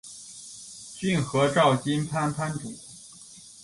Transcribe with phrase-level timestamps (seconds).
[0.97, 2.73] 骏河沼津藩藩主。